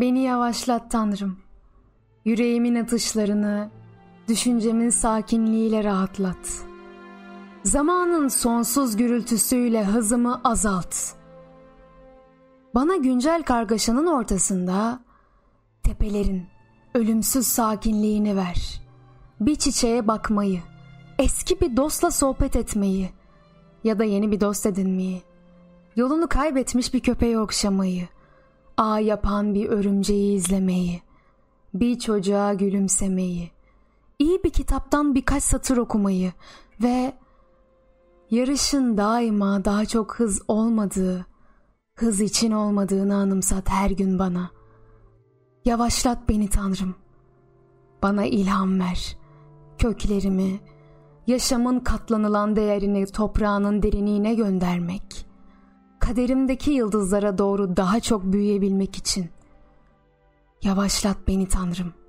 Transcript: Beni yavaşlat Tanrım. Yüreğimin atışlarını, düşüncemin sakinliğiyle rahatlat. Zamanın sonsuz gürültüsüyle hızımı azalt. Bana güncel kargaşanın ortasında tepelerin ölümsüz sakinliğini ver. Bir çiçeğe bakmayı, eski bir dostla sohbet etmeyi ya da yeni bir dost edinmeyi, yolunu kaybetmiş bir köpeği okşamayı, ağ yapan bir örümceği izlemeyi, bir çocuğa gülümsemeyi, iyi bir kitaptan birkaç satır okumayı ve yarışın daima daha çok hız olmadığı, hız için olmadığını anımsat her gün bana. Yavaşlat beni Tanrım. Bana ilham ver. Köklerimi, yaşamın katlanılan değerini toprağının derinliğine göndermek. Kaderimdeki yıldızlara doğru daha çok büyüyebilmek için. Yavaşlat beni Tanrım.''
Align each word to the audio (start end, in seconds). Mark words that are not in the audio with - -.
Beni 0.00 0.20
yavaşlat 0.20 0.90
Tanrım. 0.90 1.38
Yüreğimin 2.24 2.74
atışlarını, 2.74 3.70
düşüncemin 4.28 4.90
sakinliğiyle 4.90 5.84
rahatlat. 5.84 6.64
Zamanın 7.62 8.28
sonsuz 8.28 8.96
gürültüsüyle 8.96 9.84
hızımı 9.84 10.40
azalt. 10.44 10.96
Bana 12.74 12.96
güncel 12.96 13.42
kargaşanın 13.42 14.06
ortasında 14.06 15.00
tepelerin 15.82 16.46
ölümsüz 16.94 17.46
sakinliğini 17.46 18.36
ver. 18.36 18.80
Bir 19.40 19.56
çiçeğe 19.56 20.08
bakmayı, 20.08 20.60
eski 21.18 21.60
bir 21.60 21.76
dostla 21.76 22.10
sohbet 22.10 22.56
etmeyi 22.56 23.10
ya 23.84 23.98
da 23.98 24.04
yeni 24.04 24.30
bir 24.30 24.40
dost 24.40 24.66
edinmeyi, 24.66 25.22
yolunu 25.96 26.28
kaybetmiş 26.28 26.94
bir 26.94 27.00
köpeği 27.00 27.38
okşamayı, 27.38 28.08
ağ 28.78 29.00
yapan 29.00 29.54
bir 29.54 29.68
örümceği 29.68 30.36
izlemeyi, 30.36 31.02
bir 31.74 31.98
çocuğa 31.98 32.54
gülümsemeyi, 32.54 33.50
iyi 34.18 34.44
bir 34.44 34.50
kitaptan 34.50 35.14
birkaç 35.14 35.42
satır 35.42 35.76
okumayı 35.76 36.32
ve 36.82 37.12
yarışın 38.30 38.96
daima 38.96 39.64
daha 39.64 39.84
çok 39.86 40.14
hız 40.14 40.42
olmadığı, 40.48 41.26
hız 41.94 42.20
için 42.20 42.52
olmadığını 42.52 43.16
anımsat 43.16 43.68
her 43.68 43.90
gün 43.90 44.18
bana. 44.18 44.50
Yavaşlat 45.64 46.28
beni 46.28 46.48
Tanrım. 46.48 46.94
Bana 48.02 48.24
ilham 48.24 48.80
ver. 48.80 49.16
Köklerimi, 49.78 50.60
yaşamın 51.26 51.80
katlanılan 51.80 52.56
değerini 52.56 53.06
toprağının 53.06 53.82
derinliğine 53.82 54.34
göndermek. 54.34 55.27
Kaderimdeki 56.08 56.70
yıldızlara 56.70 57.38
doğru 57.38 57.76
daha 57.76 58.00
çok 58.00 58.24
büyüyebilmek 58.24 58.96
için. 58.96 59.30
Yavaşlat 60.62 61.16
beni 61.28 61.48
Tanrım.'' 61.48 62.07